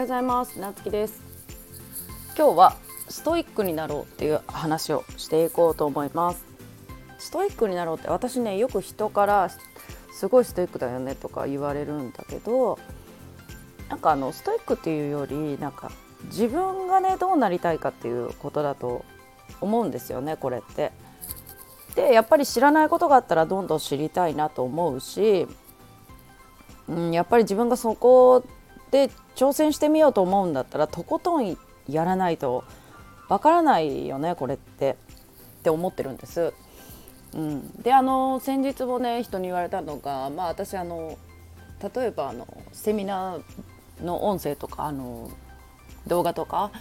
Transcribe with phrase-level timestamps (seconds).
[0.00, 0.58] ようございます。
[0.58, 1.20] なつきです。
[2.34, 2.76] 今日は
[3.10, 6.42] ストイックになろうっていう話をしていこうと思います。
[7.18, 9.50] ストイックになろうって私ねよく人から
[10.10, 12.78] すごいストイックだよねとか言われるんだけど
[13.90, 15.92] なんかあのストイックっていうよりなんか
[16.26, 19.04] 自分がねどうなりたいかっていうことだと
[19.60, 20.92] 思うんですよねこれって。
[21.94, 25.46] でやっぱり知らないことがあったらどんどん知りたいなと思うし、
[26.88, 28.44] うん、やっぱり自分がそこ
[28.90, 31.56] で挑戦してみようと思うんだったらとことん
[31.88, 32.64] やらないと
[33.28, 34.96] わからないよねこれって
[35.60, 36.52] って思ってるんです。
[37.32, 41.16] うん、であの先日もね人に言われたのがまあ私あの
[41.94, 45.30] 例えばあのセミナーの音声とかあの
[46.06, 46.72] 動画とか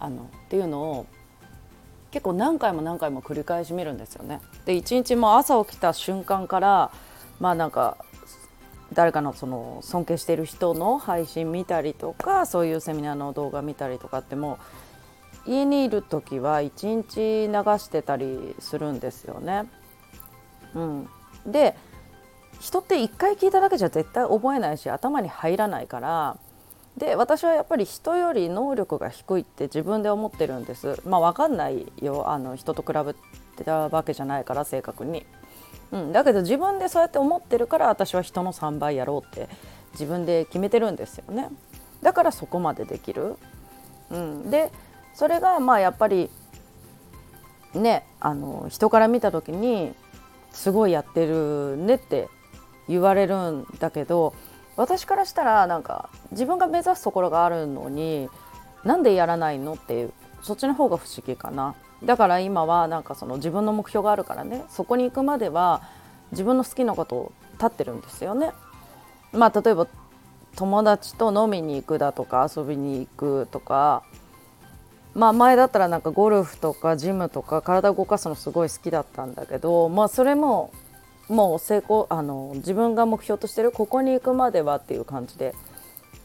[0.00, 1.06] あのっていうのを
[2.10, 4.40] 結構何回も何回も繰り返し見るんですよね。
[4.64, 6.90] で一日も朝起きた瞬間から
[7.38, 7.96] まあなんか
[8.94, 14.58] 誰かのその尊敬してる人の配信見たりとかそういうセミナーの動画見たりとかっても
[15.46, 19.64] 家にいる時は一日流してたりするんですよね。
[20.74, 21.08] うん、
[21.46, 21.76] で
[22.60, 26.36] 人って一回聞いただけじゃ絶対覚えないし頭に入らないから。
[26.96, 31.02] で私はやっぱり人より能力が低いって自分で思ってるんです。
[31.04, 32.30] まあ分かんないよ。
[32.30, 33.14] あの人と比べ
[33.56, 35.26] てたわけじゃないから正確に、
[35.92, 39.48] うん、だけど自分でそうやって思ってるから私は人の3倍やろうって
[39.92, 41.48] 自分で決めてるんですよね。
[42.02, 43.36] だからそこまでできる、
[44.10, 44.70] うん、で
[45.14, 46.30] それがまあやっぱり
[47.72, 49.94] ねあの人から見た時に
[50.52, 52.28] すごいやってるねって
[52.88, 54.34] 言われるんだけど
[54.76, 58.28] 私からしたらなんか自分が目指すところがあるのに
[58.84, 61.74] なんでやらないのっていうそっちの方が不思議かな。
[62.06, 65.82] だから今はなんかその自分の目標があるからねそこに行くまでは
[66.32, 68.52] 自分の好きなことを立ってるんですよね。
[69.32, 69.86] まあ例えば
[70.56, 74.04] 友達と飲みに行くだとか遊びに行くとか
[75.14, 80.72] まあ前だったらなんかゴルフとかジムとか体を動かすのすごい好きだったんだけどまあそれも
[81.28, 85.54] もう成功あの自分が目標としてるここに行くまではっていう感じで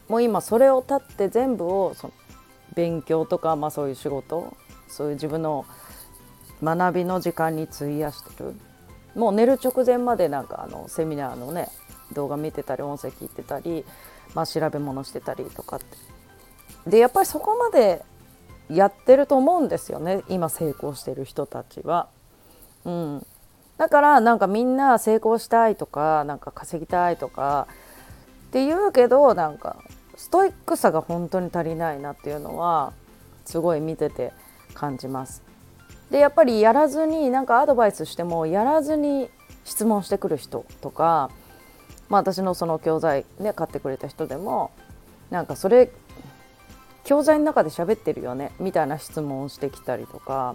[0.08, 2.12] もう今それを立って全部をその
[2.74, 4.56] 勉強とか、まあ、そういう仕事
[4.88, 5.64] そういう自分の
[6.62, 8.54] 学びの時間に費やしてる。
[9.14, 11.68] もう寝る直前までなんかあのセミナーのね
[12.12, 13.84] 動画見てたり音声聞いてたり、
[14.34, 15.86] まあ、調べ物してたりとかって。
[16.86, 18.02] でやっぱりそこまで
[18.68, 22.08] やってると思うんですよね今成功してる人たちは。
[22.84, 23.26] うん、
[23.76, 27.66] だからなんかみんな成功したいとかなんか稼ぎたいとか
[28.48, 29.76] って言うけどなんか
[30.20, 32.92] ストイックさが本当に足りないなっていうのは
[33.46, 34.34] すごい見てて
[34.74, 35.42] 感じます。
[36.10, 39.30] でやっぱりやらずになんかアドバイスしてもやらずに
[39.64, 41.30] 質問してくる人とか、
[42.10, 44.72] まあ、私のその教材ね買ってくれた人でも
[45.30, 45.90] なんかそれ
[47.04, 50.54] 教材の中で喋ってるよねみたいな質問をしてきたりとか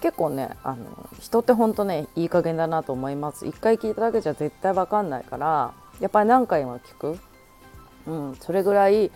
[0.00, 7.18] 結構ねあの人ってほんとねいい加減だなと思います一回聞いただけじゃ絶対分かんないからやっぱり何回も聞く、
[8.06, 9.10] うん、それぐらい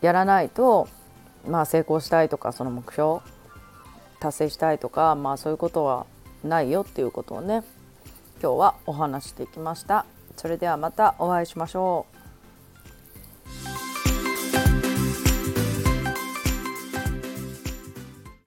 [0.00, 0.88] やらないと
[1.46, 3.20] まあ成功したいとかその目標
[4.20, 6.06] 達成したいとかまあそういうことは
[6.44, 7.62] ないよっていうことをね
[8.42, 10.04] 今日はお話していきました。
[10.36, 12.15] それではまたお会いしましょう。